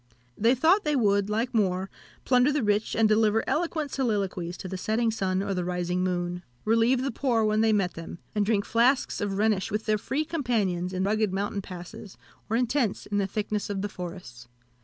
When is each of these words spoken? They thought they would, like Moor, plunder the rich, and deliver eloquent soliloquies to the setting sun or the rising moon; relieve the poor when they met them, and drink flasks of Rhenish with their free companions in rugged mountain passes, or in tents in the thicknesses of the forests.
They 0.35 0.55
thought 0.55 0.83
they 0.83 0.95
would, 0.95 1.29
like 1.29 1.53
Moor, 1.53 1.87
plunder 2.25 2.51
the 2.51 2.63
rich, 2.63 2.95
and 2.95 3.07
deliver 3.07 3.43
eloquent 3.45 3.91
soliloquies 3.91 4.57
to 4.57 4.67
the 4.67 4.75
setting 4.75 5.11
sun 5.11 5.43
or 5.43 5.53
the 5.53 5.63
rising 5.63 6.03
moon; 6.03 6.41
relieve 6.65 7.03
the 7.03 7.11
poor 7.11 7.43
when 7.43 7.61
they 7.61 7.71
met 7.71 7.93
them, 7.93 8.17
and 8.33 8.43
drink 8.43 8.65
flasks 8.65 9.21
of 9.21 9.37
Rhenish 9.37 9.69
with 9.69 9.85
their 9.85 9.99
free 9.99 10.25
companions 10.25 10.91
in 10.91 11.03
rugged 11.03 11.31
mountain 11.31 11.61
passes, 11.61 12.17
or 12.49 12.57
in 12.57 12.65
tents 12.65 13.05
in 13.05 13.19
the 13.19 13.27
thicknesses 13.27 13.69
of 13.69 13.83
the 13.83 13.89
forests. 13.89 14.47